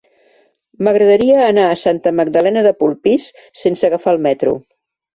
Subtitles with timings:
[0.87, 3.31] M'agradaria anar a Santa Magdalena de Polpís
[3.67, 4.61] sense agafar el metro.